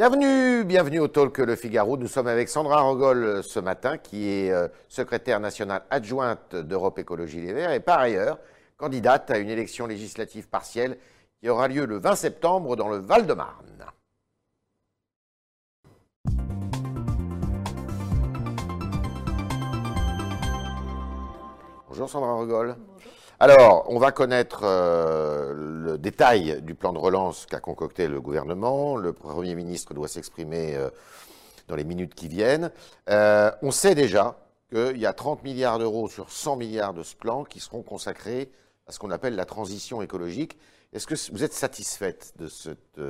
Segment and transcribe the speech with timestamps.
[0.00, 1.98] Bienvenue, bienvenue au Talk Le Figaro.
[1.98, 6.98] Nous sommes avec Sandra Rogol euh, ce matin, qui est euh, secrétaire nationale adjointe d'Europe
[6.98, 8.38] Écologie Les Verts et par ailleurs
[8.78, 10.96] candidate à une élection législative partielle
[11.38, 13.84] qui aura lieu le 20 septembre dans le Val-de-Marne.
[21.90, 22.74] Bonjour Sandra Rogol.
[23.42, 28.98] Alors, on va connaître euh, le détail du plan de relance qu'a concocté le gouvernement.
[28.98, 30.90] Le Premier ministre doit s'exprimer euh,
[31.66, 32.70] dans les minutes qui viennent.
[33.08, 34.36] Euh, on sait déjà
[34.70, 38.52] qu'il y a 30 milliards d'euros sur 100 milliards de ce plan qui seront consacrés
[38.86, 40.58] à ce qu'on appelle la transition écologique.
[40.92, 43.00] Est-ce que vous êtes satisfaite de cette,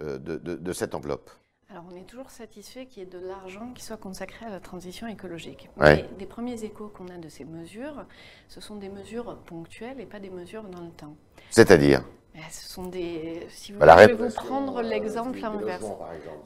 [0.00, 1.30] de cette enveloppe?
[1.70, 4.60] Alors, on est toujours satisfait qu'il y ait de l'argent qui soit consacré à la
[4.60, 5.70] transition écologique.
[5.78, 8.04] Mais des premiers échos qu'on a de ces mesures,
[8.48, 11.16] ce sont des mesures ponctuelles et pas des mesures dans le temps.
[11.50, 12.04] C'est-à-dire
[12.36, 13.46] eh, ce sont des.
[13.48, 15.84] Si vous bah, vous prendre l'exemple inverse.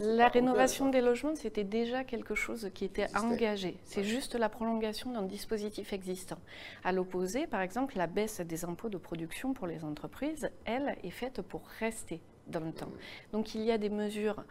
[0.01, 3.79] La rénovation des logements, c'était déjà quelque chose qui était engagé.
[3.85, 6.39] C'est juste la prolongation d'un dispositif existant.
[6.85, 11.11] À l'opposé, par exemple, la baisse des impôts de production pour les entreprises, elle, est
[11.11, 12.91] faite pour rester dans le temps.
[13.33, 14.45] Donc il y a des mesures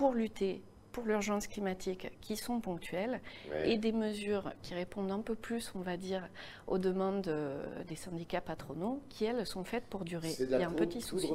[0.00, 0.62] pour lutter
[0.92, 3.20] pour l'urgence climatique qui sont ponctuelles
[3.64, 6.26] et des mesures qui répondent un peu plus, on va dire,
[6.66, 10.34] aux demandes euh, des syndicats patronaux qui, elles, sont faites pour durer.
[10.40, 11.30] Il y a un petit souci.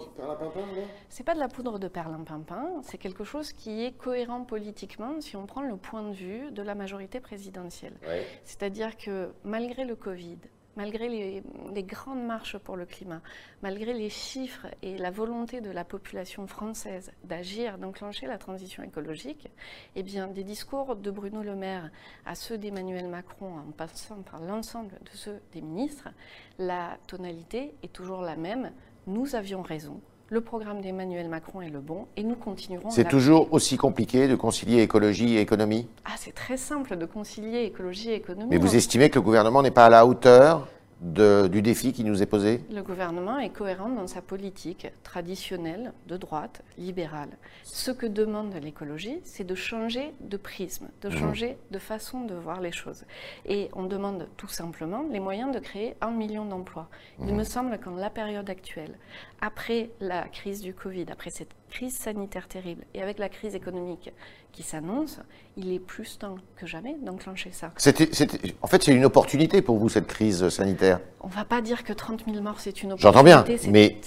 [1.07, 5.37] C'est pas de la poudre de perlimpinpin, c'est quelque chose qui est cohérent politiquement si
[5.37, 7.97] on prend le point de vue de la majorité présidentielle.
[8.43, 10.39] C'est-à-dire que malgré le Covid,
[10.75, 13.21] malgré les, grandes marches pour le climat,
[13.61, 19.47] malgré les chiffres et la volonté de la population française d'agir, d'enclencher la transition écologique,
[19.95, 21.91] eh bien, des discours de Bruno Le Maire
[22.25, 26.09] à ceux d'Emmanuel Macron, en passant par l'ensemble de ceux des ministres,
[26.57, 28.71] la tonalité est toujours la même.
[29.07, 32.89] Nous avions raison, le programme d'Emmanuel Macron est le bon et nous continuerons.
[32.89, 35.87] C'est toujours aussi compliqué de concilier écologie et économie?
[36.05, 38.49] Ah, c'est très simple de concilier écologie et économie.
[38.49, 40.67] Mais vous estimez que le gouvernement n'est pas à la hauteur
[41.01, 42.61] du défi qui nous est posé?
[42.71, 47.29] Le gouvernement est cohérent dans sa politique traditionnelle de droite, libérale.
[47.63, 51.11] Ce que demande l'écologie, c'est de changer de prisme, de mmh.
[51.11, 53.03] changer de façon de voir les choses.
[53.45, 56.87] Et on demande tout simplement les moyens de créer un million d'emplois.
[57.19, 57.37] Il mmh.
[57.37, 58.97] me semble qu'en la période actuelle,
[59.41, 64.11] après la crise du Covid, après cette crise sanitaire terrible et avec la crise économique
[64.51, 65.19] qui s'annonce,
[65.57, 67.71] il est plus temps que jamais d'enclencher ça.
[67.75, 71.83] en fait, c'est une opportunité pour vous, cette crise sanitaire On ne va pas dire
[71.83, 73.31] que 30 000 morts, c'est une opportunité.
[73.31, 73.97] J'entends bien, mais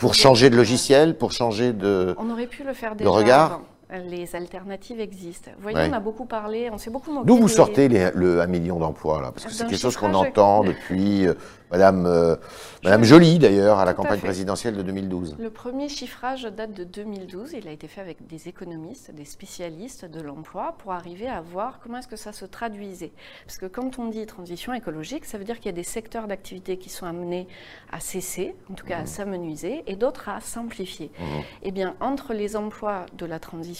[0.00, 3.60] pour changer de logiciel, pour changer de, on aurait pu le faire déjà de regard
[3.90, 5.50] les alternatives existent.
[5.56, 7.26] Vous voyez, on a beaucoup parlé, on s'est beaucoup moqué.
[7.26, 10.62] D'où vous sortez le 1 million d'emplois, là Parce que c'est quelque chose qu'on entend
[10.64, 11.34] depuis euh,
[11.70, 12.36] Madame, euh,
[12.84, 15.36] Madame Joly, d'ailleurs, à la campagne présidentielle de 2012.
[15.38, 17.54] Le premier chiffrage date de 2012.
[17.54, 21.80] Il a été fait avec des économistes, des spécialistes de l'emploi pour arriver à voir
[21.82, 23.12] comment est-ce que ça se traduisait.
[23.46, 26.26] Parce que quand on dit transition écologique, ça veut dire qu'il y a des secteurs
[26.26, 27.48] d'activité qui sont amenés
[27.90, 29.06] à cesser, en tout cas à mmh.
[29.06, 31.10] s'amenuiser, et d'autres à simplifier.
[31.18, 31.24] Mmh.
[31.62, 33.77] Eh bien, entre les emplois de la transition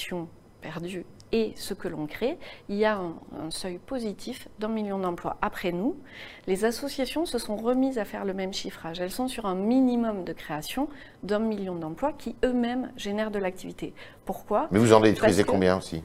[0.60, 2.38] perdue et ce que l'on crée,
[2.68, 5.36] il y a un, seuil positif d'un million d'emplois.
[5.42, 5.96] Après nous,
[6.46, 9.00] les associations se sont remises à faire le même chiffrage.
[9.00, 10.88] Elles sont sur un minimum de création
[11.22, 13.92] d'un million d'emplois qui eux-mêmes génèrent de l'activité.
[14.24, 14.68] Pourquoi?
[14.70, 16.02] Mais vous en détruisez combien aussi?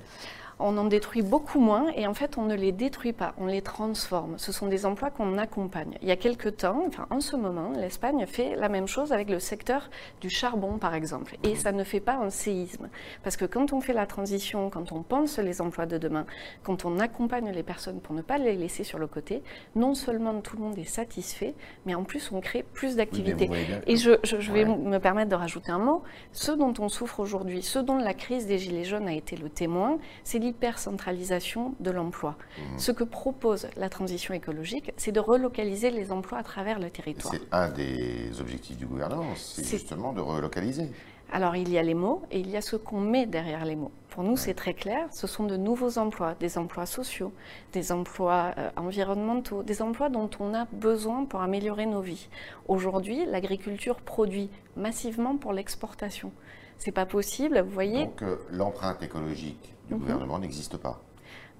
[0.63, 3.61] On en détruit beaucoup moins et en fait on ne les détruit pas, on les
[3.61, 4.37] transforme.
[4.37, 5.97] Ce sont des emplois qu'on accompagne.
[6.01, 9.29] Il y a quelques temps, enfin en ce moment, l'Espagne fait la même chose avec
[9.29, 9.89] le secteur
[10.21, 11.37] du charbon par exemple.
[11.43, 12.89] Et ça ne fait pas un séisme.
[13.23, 16.25] Parce que quand on fait la transition, quand on pense les emplois de demain,
[16.63, 19.43] quand on accompagne les personnes pour ne pas les laisser sur le côté,
[19.75, 23.49] non seulement tout le monde est satisfait, mais en plus on crée plus d'activités.
[23.85, 26.03] et je, vais me permettre de rajouter un mot.
[26.31, 29.49] Ce dont on souffre aujourd'hui, ce dont la crise des Gilets jaunes a été le
[29.49, 32.35] témoin, c'est l'hypercentralisation de l'emploi.
[32.57, 32.61] Mmh.
[32.77, 37.33] Ce que propose la transition écologique, c'est de relocaliser les emplois à travers le territoire.
[37.33, 40.89] C'est un des objectifs du gouvernement, c'est justement de relocaliser.
[41.31, 43.75] Alors il y a les mots et il y a ce qu'on met derrière les
[43.75, 43.91] mots.
[44.09, 47.33] Pour nous, c'est très clair, ce sont de nouveaux emplois, des emplois sociaux,
[47.71, 52.29] des emplois euh, environnementaux, des emplois dont on a besoin pour améliorer nos vies.
[52.67, 56.31] Aujourd'hui, l'agriculture produit massivement pour l'exportation.
[56.77, 58.05] C'est pas possible, vous voyez.
[58.05, 59.99] Donc euh, l'empreinte écologique du mhm.
[60.01, 61.01] gouvernement n'existe pas.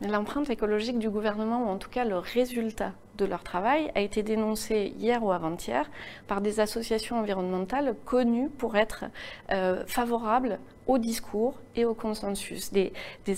[0.02, 4.24] L'empreinte écologique du gouvernement, ou en tout cas le résultat de leur travail a été
[4.24, 5.90] dénoncé hier ou avant-hier
[6.28, 9.06] par des associations environnementales connues pour être
[9.52, 12.72] euh, favorables au discours et au consensus.
[12.74, 12.92] Des,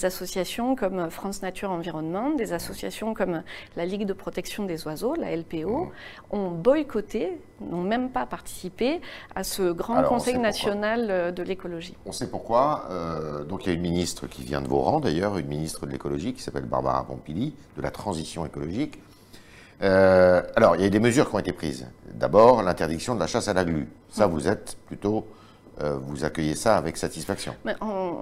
[0.04, 3.44] associations comme France Nature Environnement, des associations comme
[3.76, 5.92] la Ligue de protection des oiseaux, la LPO, mmh.
[6.32, 9.00] ont boycotté, n'ont même pas participé
[9.36, 11.96] à ce grand Conseil national euh, de l'écologie.
[12.06, 12.86] On sait pourquoi.
[12.90, 15.86] Euh, donc il y a une ministre qui vient de vos rangs d'ailleurs, une ministre
[15.86, 19.00] de l'écologie qui s'appelle Barbara Pompili, de la transition écologique.
[19.82, 21.88] Euh, alors, il y a des mesures qui ont été prises.
[22.14, 23.88] D'abord, l'interdiction de la chasse à la glu.
[24.10, 25.28] Ça, vous êtes plutôt
[25.82, 27.54] euh, vous accueillez ça avec satisfaction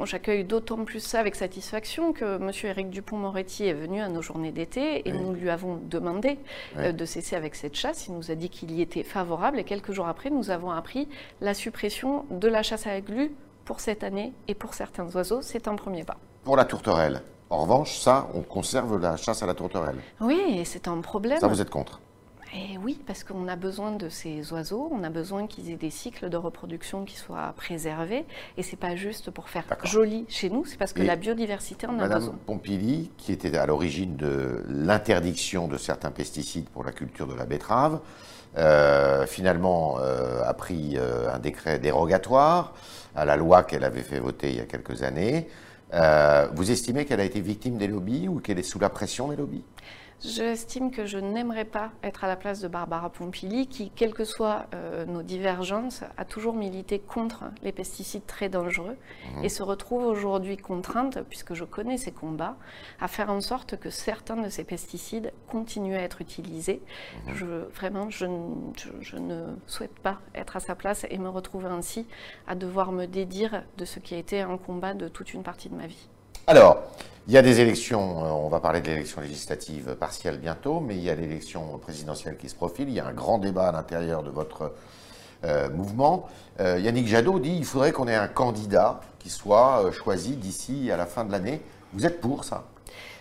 [0.05, 2.51] J'accueille d'autant plus ça avec satisfaction que M.
[2.63, 6.39] Éric Dupont-Moretti est venu à nos journées d'été et nous lui avons demandé
[6.77, 8.07] euh, de cesser avec cette chasse.
[8.07, 11.07] Il nous a dit qu'il y était favorable et quelques jours après, nous avons appris
[11.41, 13.31] la suppression de la chasse à la glu
[13.65, 15.41] pour cette année et pour certains oiseaux.
[15.41, 16.17] C'est un premier pas.
[16.44, 19.97] Pour la tourterelle, en revanche, ça, on conserve la chasse à la tourterelle.
[20.21, 21.39] Oui, c'est un problème.
[21.39, 21.99] Ça, vous êtes contre
[22.55, 25.89] et oui, parce qu'on a besoin de ces oiseaux, on a besoin qu'ils aient des
[25.89, 28.25] cycles de reproduction qui soient préservés,
[28.57, 31.93] et c'est pas juste pour faire joli chez nous, c'est parce que la biodiversité en
[31.93, 32.35] a Madame besoin.
[32.45, 37.45] Pompili, qui était à l'origine de l'interdiction de certains pesticides pour la culture de la
[37.45, 38.01] betterave,
[38.55, 42.75] euh, finalement euh, a pris euh, un décret dérogatoire
[43.15, 45.49] à la loi qu'elle avait fait voter il y a quelques années.
[46.53, 49.35] Vous estimez qu'elle a été victime des lobbies ou qu'elle est sous la pression des
[49.35, 49.63] lobbies?
[50.25, 54.23] J'estime que je n'aimerais pas être à la place de Barbara Pompili, qui, quelles que
[54.23, 58.95] soient euh, nos divergences, a toujours milité contre les pesticides très dangereux
[59.35, 59.43] mhm.
[59.43, 62.55] et se retrouve aujourd'hui contrainte, puisque je connais ces combats,
[63.01, 66.81] à faire en sorte que certains de ces pesticides continuent à être utilisés.
[67.27, 67.35] Mhm.
[67.35, 68.25] Je, vraiment, je,
[69.01, 72.07] je, ne souhaite pas être à sa place et me retrouver ainsi
[72.47, 75.67] à devoir me dédire de ce qui a été un combat de toute une partie
[75.67, 76.07] de ma vie.
[76.45, 76.83] Alors,
[77.29, 80.97] il y a des élections, euh, on va parler de l'élection législative partielle bientôt, mais
[80.97, 82.89] il y a l'élection présidentielle qui se profile.
[82.89, 84.73] Il y a un grand débat à l'intérieur de votre
[85.45, 86.27] euh, mouvement.
[86.59, 90.97] Euh, Yannick Jadot dit qu'il faudrait qu'on ait un candidat qui soit choisi d'ici à
[90.97, 91.61] la fin de l'année.
[91.93, 92.65] Vous êtes pour ça?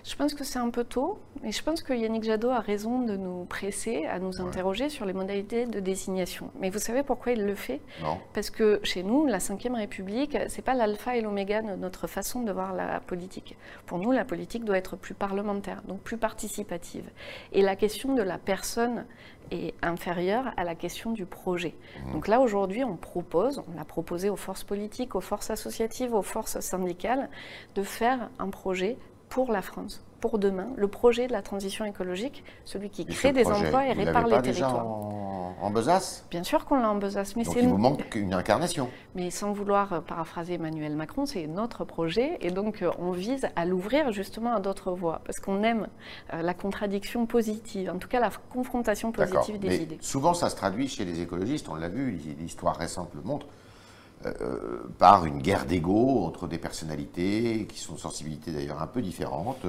[0.05, 3.03] Je pense que c'est un peu tôt, et je pense que Yannick Jadot a raison
[3.03, 6.51] de nous presser à nous interroger sur les modalités de désignation.
[6.59, 7.81] Mais vous savez pourquoi il le fait?
[8.03, 8.19] Non.
[8.35, 12.43] Parce que chez nous, la Ve République, c'est pas l'alpha et l'oméga de notre façon
[12.43, 13.57] de voir la politique.
[13.87, 17.09] Pour nous, la politique doit être plus parlementaire, donc plus participative.
[17.53, 19.07] Et la question de la personne
[19.51, 21.75] est inférieure à la question du projet.
[21.75, 22.13] Mmh.
[22.13, 26.23] Donc là, aujourd'hui, on propose, on l'a proposé aux forces politiques, aux forces associatives, aux
[26.23, 27.29] forces syndicales,
[27.75, 28.97] de faire un projet
[29.33, 33.47] pour la France, pour demain, le projet de la transition écologique, celui qui crée des
[33.47, 34.87] emplois et répare les territoires.
[34.87, 38.91] en, en Besace Bien sûr qu'on l'a en Besace, mais c'est il manque une incarnation.
[39.15, 43.49] Mais sans vouloir euh, paraphraser Emmanuel Macron, c'est notre projet et donc euh, on vise
[43.57, 45.89] à l'ouvrir justement à d'autres voies parce qu'on aime
[46.35, 49.99] euh, la contradiction positive, en tout cas la confrontation positive des idées.
[50.03, 51.71] Souvent, ça se traduit chez les écologistes.
[51.71, 53.47] On l'a vu, l'histoire récente le montre
[54.27, 59.03] euh, par une guerre d'ego entre des personnalités qui sont de sensibilités d'ailleurs un peu
[59.03, 59.67] différentes,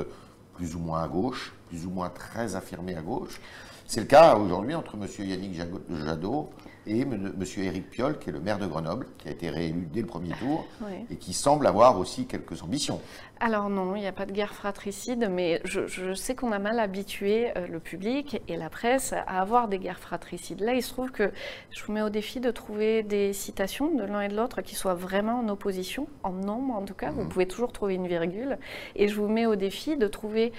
[0.55, 3.41] plus ou moins à gauche, plus ou moins très affirmées à gauche.
[3.87, 5.07] C'est le cas aujourd'hui entre M.
[5.27, 5.59] Yannick
[6.05, 6.49] Jadot
[6.87, 7.33] et M.
[7.57, 10.33] Éric Piolle, qui est le maire de Grenoble, qui a été réélu dès le premier
[10.39, 10.65] tour
[11.09, 12.99] et qui semble avoir aussi quelques ambitions.
[13.39, 16.79] Alors non, il n'y a pas de guerre fratricide, mais je, sais qu'on a mal
[16.79, 20.61] habitué euh, le public et la presse à avoir des guerres fratricides.
[20.61, 21.31] Là, il se trouve que
[21.71, 24.75] je vous mets au défi de trouver des citations de l'un et de l'autre qui
[24.75, 27.11] soient vraiment en opposition, en nombre en tout cas.
[27.11, 27.29] Vous mmh.
[27.29, 28.57] pouvez toujours trouver une virgule.
[28.95, 30.53] Et je vous mets au défi de trouver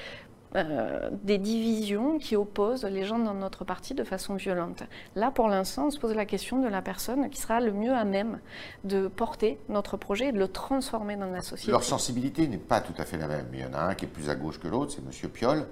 [0.56, 4.84] euh, des divisions qui opposent les gens dans notre parti de façon violente.
[5.16, 7.92] Là, pour l'instant, on se pose la question de la personne qui sera le mieux
[7.92, 8.38] à même
[8.84, 11.72] de porter notre projet et de le transformer dans la société.
[11.72, 13.46] Leur sensibilité n'est pas tout à fait la même.
[13.52, 15.30] Il y en a un qui est plus à gauche que l'autre, c'est M.
[15.30, 15.66] Piolle.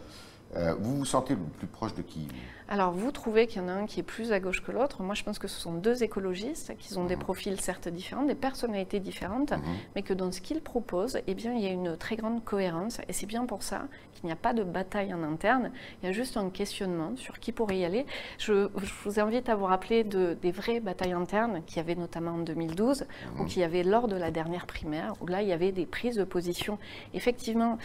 [0.56, 2.28] Euh, vous vous sentez le plus proche de qui
[2.72, 5.02] Alors, vous trouvez qu'il y en a un qui est plus à gauche que l'autre.
[5.02, 7.22] Moi, je pense que ce sont deux écologistes qui ont des mhm.
[7.22, 9.60] profils certes différents, des personnalités différentes, mhm.
[9.94, 13.02] mais que dans ce qu'ils proposent, eh bien, il y a une très grande cohérence.
[13.08, 15.70] Et c'est bien pour ça qu'il n'y a pas de bataille en interne.
[16.02, 18.06] Il y a juste un questionnement sur qui pourrait y aller.
[18.38, 18.70] Je,
[19.04, 22.38] vous invite à vous rappeler de, des vraies batailles internes qu'il y avait notamment en
[22.38, 23.40] 2012, mhm.
[23.40, 25.84] ou qu'il y avait lors de la dernière primaire, où là, il y avait des
[25.84, 26.78] prises de position
[27.12, 27.76] effectivement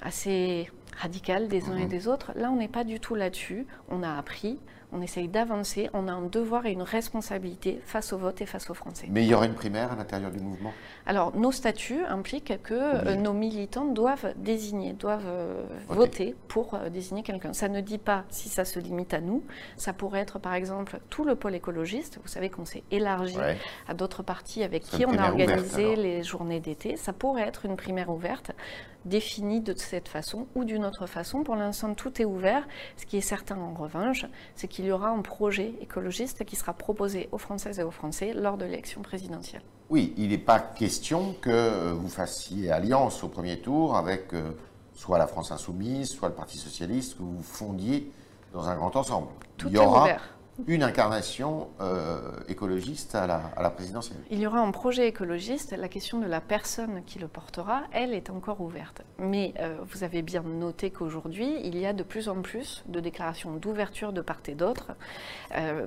[0.00, 1.88] assez radicales des uns et mhm.
[1.88, 2.32] des autres.
[2.36, 3.66] Là, on n'est pas du tout là-dessus.
[3.88, 4.58] On a appris,
[4.96, 5.90] On essaye d'avancer.
[5.92, 9.06] On a un devoir et une responsabilité face au vote et face aux Français.
[9.10, 10.72] Mais il y aura une primaire à l'intérieur du mouvement?
[11.04, 16.88] Alors, nos statuts impliquent que euh, nos militants doivent désigner, doivent euh, voter pour euh,
[16.88, 17.52] désigner quelqu'un.
[17.52, 19.44] Ça ne dit pas si ça se limite à nous.
[19.76, 22.18] Ça pourrait être, par exemple, tout le pôle écologiste.
[22.22, 23.36] Vous savez qu'on s'est élargi
[23.88, 26.96] à d'autres partis avec qui on a organisé les journées d'été.
[26.96, 28.52] Ça pourrait être une primaire ouverte
[29.06, 31.42] définie de cette façon ou d'une autre façon.
[31.42, 32.66] Pour l'instant, tout est ouvert.
[32.96, 34.26] Ce qui est certain, en revanche,
[34.56, 38.32] c'est qu'il y aura un projet écologiste qui sera proposé aux Françaises et aux Français
[38.34, 39.62] lors de l'élection présidentielle.
[39.90, 44.50] Oui, il n'est pas question que vous fassiez alliance au premier tour avec euh,
[44.94, 48.10] soit la France Insoumise, soit le Parti Socialiste, que vous fondiez
[48.52, 49.28] dans un grand ensemble.
[49.56, 50.35] Tout il y aura ouvert
[50.66, 54.18] une incarnation euh, écologiste à la, présidentielle.
[54.30, 55.72] Il y aura un projet écologiste.
[55.76, 59.02] La question de la personne qui le portera, elle, est encore ouverte.
[59.18, 63.00] Mais euh, vous avez bien noté qu'aujourd'hui, il y a de plus en plus de
[63.00, 64.92] déclarations d'ouverture de part et d'autre,
[65.54, 65.86] euh,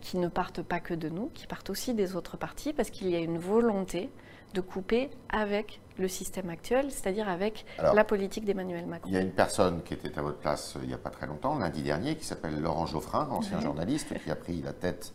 [0.00, 3.08] qui ne partent pas que de nous, qui partent aussi des autres partis, parce qu'il
[3.08, 4.10] y a une volonté
[4.54, 9.08] de couper avec le système actuel, c'est-à-dire avec la politique d'Emmanuel Macron.
[9.08, 11.10] Il y a une personne qui était à votre place euh, il n'y a pas
[11.10, 15.12] très longtemps, lundi dernier, qui s'appelle Laurent Geoffrin, ancien journaliste, qui a pris la tête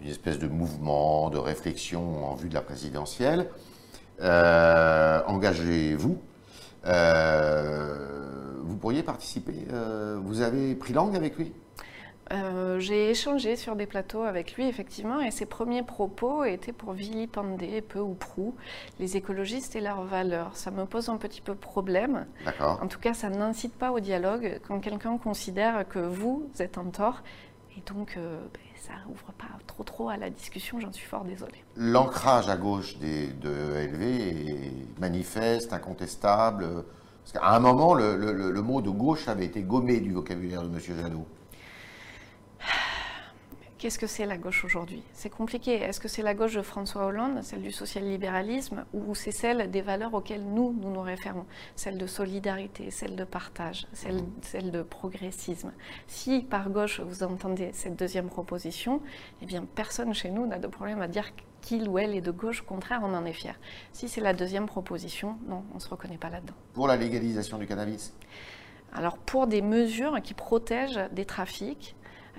[0.00, 3.48] d'une espèce de mouvement, de réflexion en vue de la présidentielle.
[4.20, 6.18] Euh, engagez-vous.
[6.86, 9.54] Euh, vous pourriez participer.
[10.22, 11.52] vous avez pris langue avec lui?
[12.30, 16.92] Euh, j'ai échangé sur des plateaux avec lui, effectivement, et ses premiers propos étaient pour
[16.92, 18.54] vilipender, peu ou prou,
[18.98, 20.50] les écologistes et leurs valeurs.
[20.54, 22.26] Ça me pose un petit peu problème.
[22.60, 26.86] En tout cas, ça n'incite pas au dialogue quand quelqu'un considère que vous êtes en
[26.90, 27.22] tort.
[27.76, 31.24] Et donc, euh, ben, ça ouvre pas trop trop à la discussion, j'en suis fort
[31.24, 31.64] désolée.
[31.76, 36.84] L'ancrage à gauche des, de ELV est manifeste, incontestable.
[37.22, 40.68] Parce qu'à un moment, le, le, mot de gauche avait été gommé du vocabulaire de
[40.68, 40.80] M.
[40.80, 41.26] Jadot.
[43.78, 45.04] Qu'est-ce que c'est la gauche aujourd'hui?
[45.12, 45.74] C'est compliqué.
[45.74, 49.82] Est-ce que c'est la gauche de François Hollande, celle du social-libéralisme, ou c'est celle des
[49.82, 51.46] valeurs auxquelles nous, nous nous référons?
[51.76, 55.72] Celle de solidarité, celle de partage, celle, celle de progressisme.
[56.08, 59.00] Si par gauche vous entendez cette deuxième proposition,
[59.42, 61.30] eh bien personne chez nous n'a de problème à dire
[61.60, 62.62] qu'il ou elle est de gauche.
[62.62, 63.54] Au contraire, on en est fier.
[63.92, 66.54] Si c'est la deuxième proposition, non, on ne se reconnaît pas là-dedans.
[66.72, 68.12] Pour la légalisation du cannabis?
[68.92, 71.94] Alors pour des mesures qui protègent des trafics,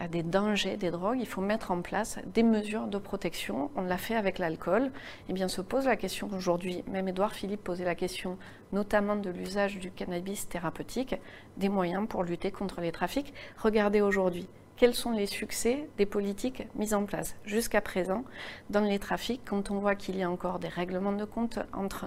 [0.08, 3.70] des dangers des drogues, il faut mettre en place des mesures de protection.
[3.76, 4.92] On l'a fait avec l'alcool.
[5.28, 8.38] Eh bien, se pose la question aujourd'hui, même Édouard Philippe posait la question
[8.72, 11.16] notamment de l'usage du cannabis thérapeutique,
[11.58, 13.34] des moyens pour lutter contre les trafics.
[13.58, 14.48] Regardez aujourd'hui,
[14.80, 18.24] quels sont les succès des politiques mises en place jusqu'à présent
[18.70, 22.06] dans les trafics quand on voit qu'il y a encore des règlements de compte entre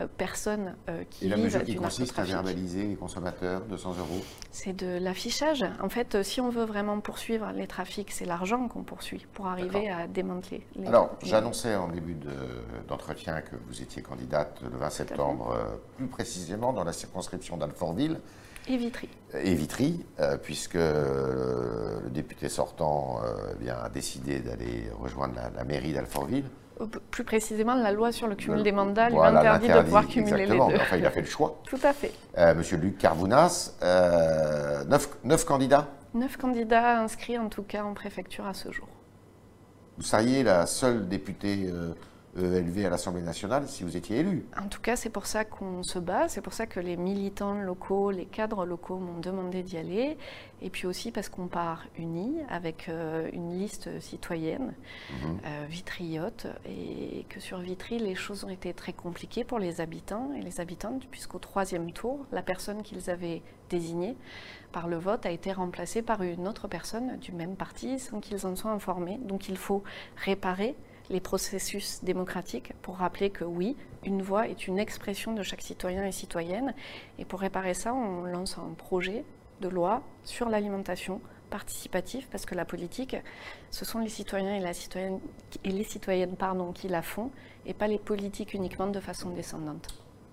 [0.00, 4.22] euh, personnes euh, qui Et la mesure qui consiste à verbaliser les consommateurs 200 euros?
[4.50, 5.66] C'est de l'affichage.
[5.82, 9.90] En fait, si on veut vraiment poursuivre les trafics, c'est l'argent qu'on poursuit pour arriver
[9.90, 10.86] à démanteler les.
[10.86, 12.16] Alors, j'annonçais en début
[12.88, 18.18] d'entretien que vous étiez candidate le 20 septembre, euh, plus précisément dans la circonscription d'Alfortville.
[18.66, 19.08] Et Vitry.
[19.34, 25.92] Et Vitry, euh, puisque euh, le député sortant euh, a décidé d'aller rejoindre la, mairie
[25.92, 26.44] d'Alfortville.
[27.10, 30.56] Plus précisément, la loi sur le cumul des mandats lui interdit de pouvoir cumuler les
[30.56, 30.60] deux.
[30.60, 31.60] Enfin, il a fait le choix.
[31.68, 32.12] Tout à fait.
[32.56, 33.74] Monsieur Luc Carvounas,
[34.88, 38.88] neuf, neuf candidats Neuf candidats inscrits en tout cas en préfecture à ce jour.
[39.96, 41.94] Vous seriez la seule députée euh,
[42.36, 44.46] élevé à l'Assemblée nationale si vous étiez élu.
[44.60, 47.54] En tout cas, c'est pour ça qu'on se bat, c'est pour ça que les militants
[47.54, 50.16] locaux, les cadres locaux m'ont demandé d'y aller,
[50.62, 54.74] et puis aussi parce qu'on part unis avec euh, une liste citoyenne,
[55.44, 60.30] euh, vitriote, et que sur Vitry, les choses ont été très compliquées pour les habitants
[60.36, 64.16] et les habitantes, puisqu'au troisième tour, la personne qu'ils avaient désignée
[64.72, 68.46] par le vote a été remplacée par une autre personne du même parti sans qu'ils
[68.46, 69.18] en soient informés.
[69.22, 69.82] Donc il faut
[70.16, 70.74] réparer
[71.10, 76.04] les processus démocratiques pour rappeler que oui, une voix est une expression de chaque citoyen
[76.04, 76.74] et citoyenne.
[77.18, 79.24] Et pour réparer ça, on lance un projet
[79.60, 81.20] de loi sur l'alimentation
[81.50, 83.16] participative, parce que la politique,
[83.70, 85.20] ce sont les citoyens et, la citoyenne,
[85.62, 87.30] et les citoyennes pardon, qui la font,
[87.64, 89.88] et pas les politiques uniquement de façon descendante.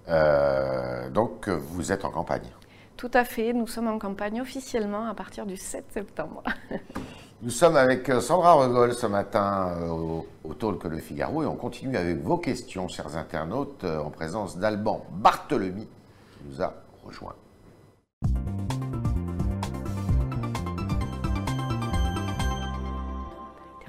[0.08, 2.50] Euh, donc vous êtes en campagne?
[2.98, 6.44] Tout à fait, nous sommes en campagne officiellement à partir du 7 septembre.
[7.43, 11.48] Nous sommes avec euh, Sandra Regol ce matin euh, au, au Talk Le Figaro et
[11.48, 16.75] on continue avec vos questions, chers internautes, euh, en présence d'Alban Barthelemy qui nous a
[17.03, 17.33] rejoint.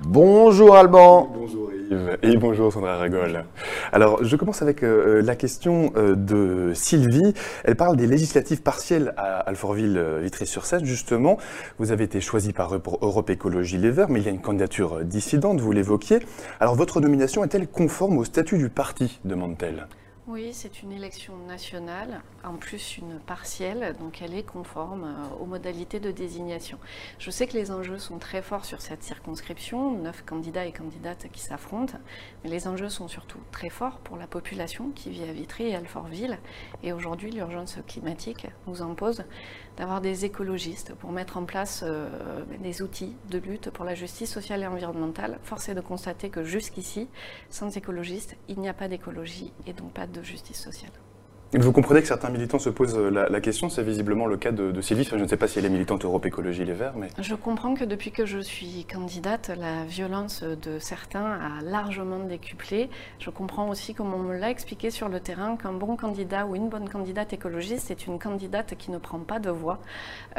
[0.00, 1.30] Bonjour Alban.
[1.34, 1.61] Bonjour
[2.22, 3.44] Et bonjour Sandra Ragol.
[3.92, 7.34] Alors je commence avec euh, la question euh, de Sylvie.
[7.64, 10.84] Elle parle des législatives partielles à Alfortville-Vitry-sur-Seine.
[10.84, 11.38] Justement,
[11.78, 14.32] vous avez été choisi par eux pour Europe Écologie Les Verts, mais il y a
[14.32, 16.20] une candidature dissidente, vous l'évoquiez.
[16.60, 19.86] Alors votre nomination est-elle conforme au statut du parti, demande-t-elle
[20.28, 25.46] oui, c'est une élection nationale, en plus une partielle, donc elle est conforme euh, aux
[25.46, 26.78] modalités de désignation.
[27.18, 31.26] Je sais que les enjeux sont très forts sur cette circonscription, neuf candidats et candidates
[31.32, 31.98] qui s'affrontent,
[32.44, 35.74] mais les enjeux sont surtout très forts pour la population qui vit à Vitry et
[35.74, 36.38] Alfortville.
[36.84, 39.24] Et aujourd'hui, l'urgence climatique nous impose
[39.76, 42.08] d'avoir des écologistes pour mettre en place euh,
[42.60, 45.38] des outils de lutte pour la justice sociale et environnementale.
[45.42, 47.08] Force est de constater que jusqu'ici,
[47.50, 50.92] sans écologistes, il n'y a pas d'écologie et donc pas de justice sociale.
[51.54, 54.80] Vous comprenez que certains militants se posent euh, la, question, c'est visiblement le cas de,
[54.80, 55.04] Sylvie.
[55.04, 57.08] je ne sais pas si elle est militante Europe Écologie Les Verts, mais...
[57.18, 62.88] Je comprends que depuis que je suis candidate, la violence de certains a largement décuplé.
[63.18, 66.56] Je comprends aussi, comme on me l'a expliqué sur le terrain, qu'un bon candidat ou
[66.56, 69.78] une bonne candidate écologiste, c'est une candidate qui ne prend pas de voix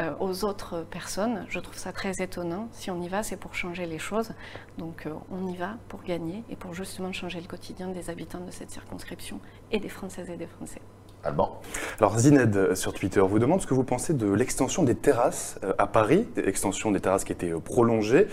[0.00, 1.46] euh, aux autres personnes.
[1.48, 2.66] Je trouve ça très étonnant.
[2.72, 4.32] Si on y va, c'est pour changer les choses.
[4.78, 8.44] Donc euh, on y va pour gagner et pour justement changer le quotidien des habitants
[8.44, 9.38] de cette circonscription
[9.70, 10.80] et des Françaises et des Français.
[11.26, 15.58] Alors Zined euh, sur Twitter vous demande ce que vous pensez de l'extension des terrasses
[15.64, 18.26] euh, à Paris, extension des terrasses qui étaient euh, prolongées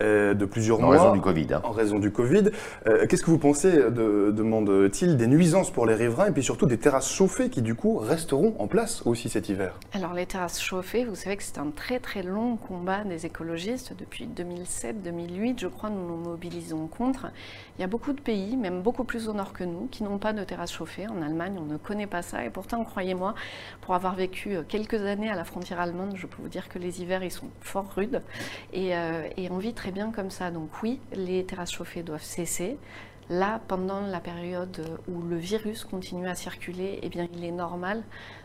[0.00, 0.88] de plusieurs mois.
[0.88, 1.54] En raison du Covid.
[1.54, 1.60] Hein.
[1.64, 2.50] En raison du Covid.
[3.08, 6.78] Qu'est-ce que vous pensez, de, demande-t-il, des nuisances pour les riverains et puis surtout des
[6.78, 9.74] terrasses chauffées qui du coup resteront en place aussi cet hiver?
[9.92, 13.92] Alors les terrasses chauffées, vous savez que c'est un très très long combat des écologistes.
[13.98, 17.26] Depuis 2007-2008, je crois, nous nous mobilisons contre.
[17.76, 20.18] Il y a beaucoup de pays, même beaucoup plus au nord que nous, qui n'ont
[20.18, 21.08] pas de terrasses chauffées.
[21.08, 23.34] En Allemagne, on ne connaît pas ça et pourtant, croyez-moi,
[23.80, 26.78] pour avoir vécu euh, quelques années à la frontière allemande, je peux vous dire que
[26.78, 28.22] les hivers, ils sont fort rudes.
[28.72, 30.50] Et, euh, on vit très bien comme ça.
[30.50, 32.76] Donc oui, les terrasses chauffées doivent cesser.
[33.30, 38.02] Là, pendant la période où le virus continue à circuler, eh bien, il est normal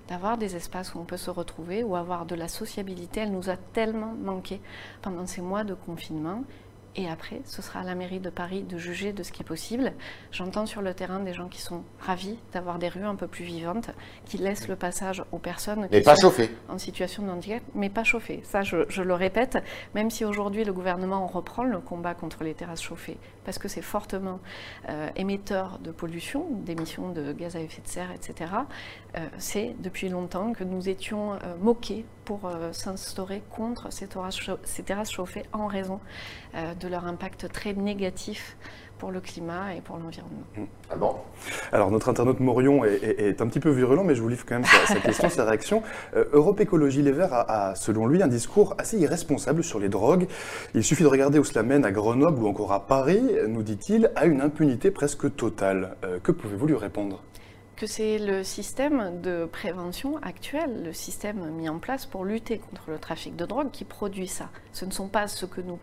[0.10, 3.22] d'avoir des espaces où on peut se retrouver ou avoir de la sociabilité.
[3.22, 4.60] Elle nous a tellement manqué
[5.02, 6.44] pendant ces mois de confinement.
[6.96, 9.46] Et après, ce sera à la mairie de Paris de juger de ce qui est
[9.46, 9.94] possible.
[10.32, 13.44] J'entends sur le terrain des gens qui sont ravis d'avoir des rues un peu plus
[13.44, 13.90] vivantes,
[14.26, 16.52] qui laissent le passage aux personnes qui pas sont chauffées.
[16.70, 18.42] en situation de handicap, mais pas chauffées.
[18.44, 19.58] Ça, je, le répète,
[19.96, 23.82] même si aujourd'hui le gouvernement reprend le combat contre les terrasses chauffées, parce que c'est
[23.82, 24.40] fortement
[24.90, 28.52] euh, émetteur de pollution, d'émissions de gaz à effet de serre, etc.
[29.18, 35.44] Euh, c'est depuis longtemps que nous étions euh, moqués pour s'instaurer contre ces terrasses, chauffées
[35.52, 36.00] en raison
[36.54, 38.58] de leur impact très négatif
[39.00, 40.46] pour le climat et pour l'environnement.
[40.56, 40.64] Mmh.
[40.90, 40.96] Ah
[41.74, 44.66] Alors notre internaute Morion est, un petit peu virulent, mais je vous livre quand même
[44.66, 45.84] sa, question, sa réaction.
[46.32, 50.28] Europe Écologie Les Verts a, selon lui, un discours assez irresponsable sur les drogues.
[50.74, 54.10] Il suffit de regarder où cela mène à Grenoble ou encore à Paris, nous dit-il,
[54.16, 55.98] à une impunité presque totale.
[56.24, 57.22] que pouvez-vous lui répondre?
[57.76, 62.92] Que c'est le système de prévention actuel, le système mis en place pour lutter contre
[62.92, 64.50] le trafic de drogue qui produit ça.
[64.72, 65.80] Ce, ne sont pas ce, que nous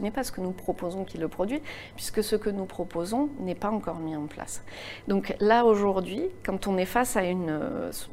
[0.00, 1.60] n'est pas ce que nous proposons qui le produit,
[1.96, 4.62] puisque ce que nous proposons n'est pas encore mis en place.
[5.08, 7.60] Donc là, aujourd'hui, quand on est face à, une,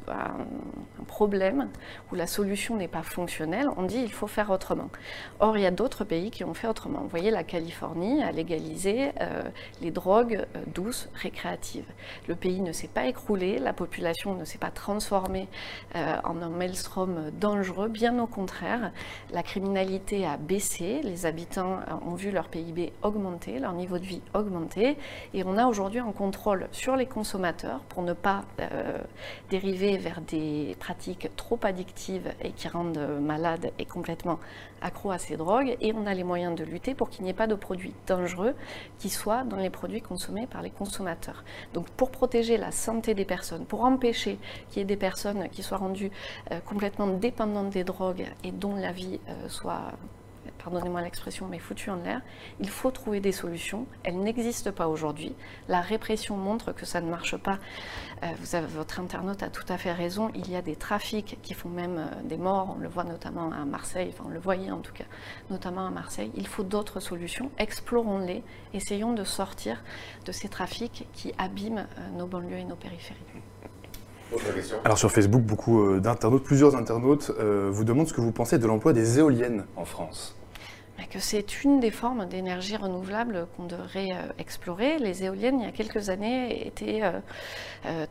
[0.07, 1.69] un problème
[2.11, 4.89] où la solution n'est pas fonctionnelle, on dit il faut faire autrement.
[5.39, 6.99] Or, il y a d'autres pays qui ont fait autrement.
[6.99, 9.43] Vous voyez, la Californie a légalisé euh,
[9.81, 11.89] les drogues euh, douces, récréatives.
[12.27, 15.47] Le pays ne s'est pas écroulé la population ne s'est pas transformée
[15.95, 18.91] euh, en un maelstrom dangereux, bien au contraire,
[19.31, 24.21] la criminalité a baissé, les habitants ont vu leur PIB augmenter, leur niveau de vie
[24.33, 24.97] augmenter,
[25.33, 28.97] et on a aujourd'hui un contrôle sur les consommateurs pour ne pas euh,
[29.49, 34.39] dériver vers des pratiques trop addictives et qui rendent malades et complètement
[34.81, 37.33] accro à ces drogues, et on a les moyens de lutter pour qu'il n'y ait
[37.33, 38.55] pas de produits dangereux
[38.99, 41.43] qui soient dans les produits consommés par les consommateurs.
[41.73, 44.37] Donc pour protéger la santé des personnes, pour empêcher
[44.69, 46.11] qu'il y ait des personnes qui soient rendues
[46.51, 49.93] euh, complètement dépendantes des drogues et dont la vie euh, soit
[50.63, 52.21] pardonnez-moi l'expression, mais foutue en l'air.
[52.59, 53.85] Il faut trouver des solutions.
[54.03, 55.35] Elles n'existent pas aujourd'hui.
[55.67, 57.59] La répression montre que ça ne marche pas.
[58.23, 60.29] Euh, vous avez, votre internaute a tout à fait raison.
[60.35, 62.75] Il y a des trafics qui font même des morts.
[62.77, 64.13] On le voit notamment à Marseille.
[64.13, 65.05] Enfin, on le voyait en tout cas,
[65.49, 66.31] notamment à Marseille.
[66.35, 67.51] Il faut d'autres solutions.
[67.57, 68.43] Explorons-les.
[68.73, 69.83] Essayons de sortir
[70.25, 73.19] de ces trafics qui abîment nos banlieues et nos périphéries.
[74.85, 78.57] Alors sur Facebook, beaucoup euh, d'internautes, plusieurs internautes euh, vous demandent ce que vous pensez
[78.57, 80.35] de l'emploi des éoliennes en France.
[81.09, 84.97] Que c'est une des formes d'énergie renouvelable qu'on devrait euh, explorer.
[84.99, 87.01] Les éoliennes, il y a quelques années, étaient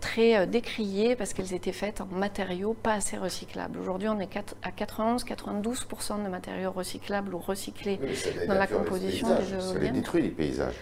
[0.00, 3.78] très décriées parce qu'elles étaient faites en matériaux pas assez recyclables.
[3.78, 8.00] Aujourd'hui, on est à 91-92% de matériaux recyclables ou recyclés
[8.46, 9.60] dans la composition des éoliennes.
[9.60, 10.74] Ça les détruit les paysages.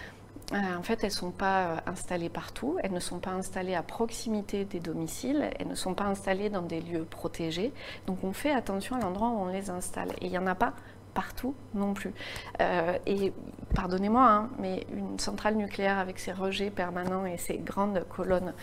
[0.51, 4.65] en fait, elles ne sont pas installées partout, elles ne sont pas installées à proximité
[4.65, 7.71] des domiciles, elles ne sont pas installées dans des lieux protégés.
[8.07, 10.09] Donc on fait attention à l'endroit où on les installe.
[10.21, 10.73] Et il n'y en a pas
[11.13, 12.13] partout non plus.
[12.61, 13.33] Euh, et
[13.75, 18.53] pardonnez-moi, hein, mais une centrale nucléaire avec ses rejets permanents et ses grandes colonnes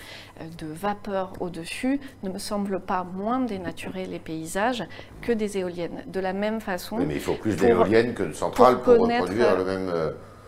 [0.40, 4.84] euh, de vapeur au-dessus ne me semble pas moins dénaturer les paysages
[5.22, 6.04] que des éoliennes.
[6.06, 6.96] De la même façon.
[6.96, 9.92] mais il faut plus d'éoliennes que de centrales pour, reproduire le même.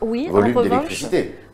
[0.00, 1.04] Oui, en revanche,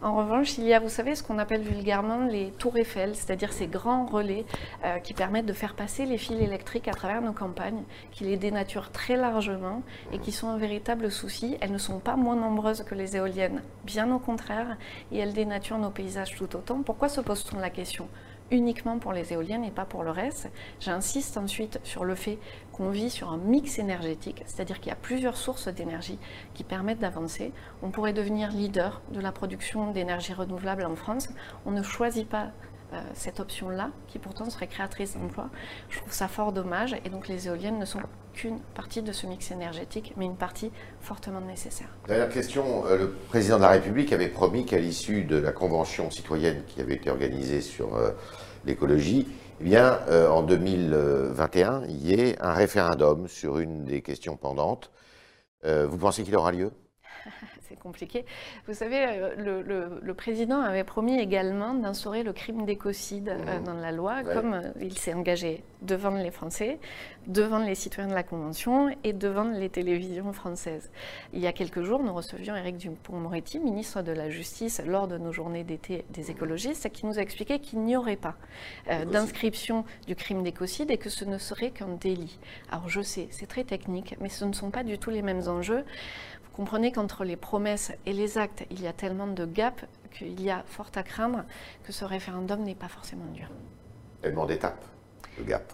[0.03, 3.53] en revanche, il y a, vous savez, ce qu'on appelle vulgairement les tours Eiffel, c'est-à-dire
[3.53, 4.45] ces grands relais
[4.85, 8.37] euh, qui permettent de faire passer les fils électriques à travers nos campagnes, qui les
[8.37, 11.57] dénaturent très largement et qui sont un véritable souci.
[11.63, 14.77] Elles ne sont pas moins nombreuses que les éoliennes, bien au contraire,
[15.11, 16.83] et elles dénaturent nos paysages tout autant.
[16.83, 18.09] Pourquoi se pose-t-on la question?
[18.55, 20.49] Uniquement pour les éoliennes et pas pour le reste.
[20.81, 22.39] J'insiste ensuite sur le fait
[22.73, 26.19] qu'on vit sur un mix énergétique, c'est-à-dire qu'il y a plusieurs sources d'énergie
[26.55, 27.53] qui permettent d'avancer.
[27.83, 31.29] On pourrait devenir leader de la production d'énergie renouvelable en France.
[31.67, 32.49] On ne choisit pas
[33.15, 35.51] cette option-là, qui pourtant serait créatrice d'emplois.
[35.89, 36.97] Je trouve ça fort dommage.
[37.05, 38.01] Et donc les éoliennes ne sont
[38.33, 41.89] qu'une partie de ce mix énergétique, mais une partie fortement nécessaire.
[42.09, 42.87] Dernière question.
[42.87, 46.81] Euh, le président de la République avait promis qu'à l'issue de la convention citoyenne qui
[46.81, 48.11] avait été organisée sur euh,
[48.65, 49.29] l'écologie,
[49.61, 54.91] eh bien, en 2021, il y ait un référendum sur une des questions pendantes.
[55.63, 56.73] vous pensez qu'il aura lieu?
[57.75, 58.25] c'est compliqué.
[58.69, 63.65] Vous savez, euh, le, président avait promis également d'instaurer le crime d'écocide euh, mmh.
[63.65, 66.79] dans la loi, comme euh, il s'est engagé devant les Français,
[67.27, 70.91] devant les citoyens de la Convention et devant les télévisions françaises.
[71.33, 75.19] Il y a quelques jours, nous recevions Éric Dupont-Moretti, ministre de la Justice, lors de
[75.19, 78.37] nos journées d'été des écologistes, qui nous a expliqué qu'il n'y aurait pas
[79.11, 82.39] d'inscription du crime d'écocide et que ce ne serait qu'un délit.
[82.71, 85.49] Alors je sais, c'est très technique, mais ce ne sont pas du tout les mêmes
[85.49, 85.85] enjeux
[86.55, 89.85] comprenez qu'entre les promesses et les actes, il y a tellement de gap
[90.17, 91.45] qu'il y a fort à craindre
[91.85, 93.49] que ce référendum n'est pas forcément dur.
[94.23, 94.85] Tellement d'étapes,
[95.39, 95.73] de gap.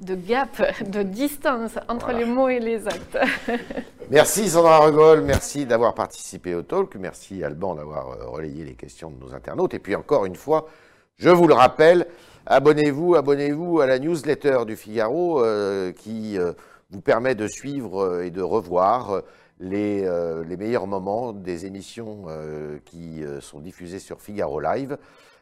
[0.00, 3.18] De gap, de distance entre les mots et les actes.
[4.10, 9.10] merci Sandra Regol, merci d'avoir participé au talk, merci Alban d'avoir euh, relayé les questions
[9.10, 9.74] de nos internautes.
[9.74, 10.68] Et puis encore une fois,
[11.16, 12.06] je vous le rappelle,
[12.46, 16.52] abonnez-vous, abonnez-vous à la newsletter du Figaro euh, qui euh,
[16.90, 19.22] vous permet de suivre et de revoir
[19.60, 24.96] les, euh, les, meilleurs moments des émissions euh, qui euh, sont diffusées sur Figaro Live.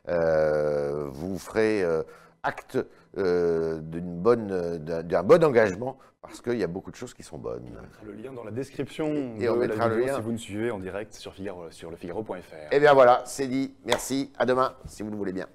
[0.07, 1.85] vous ferez
[2.43, 2.79] acte
[3.15, 3.81] d'un
[5.23, 7.63] bon engagement parce qu'il y a beaucoup de choses qui sont bonnes.
[7.79, 10.39] On mettra le lien dans la description et on mettra le lien si vous nous
[10.39, 12.35] suivez en direct sur, Figaro, sur lefigaro.fr.
[12.55, 13.75] Et eh bien voilà, c'est dit.
[13.85, 14.33] Merci.
[14.39, 15.47] À demain, si vous le voulez bien.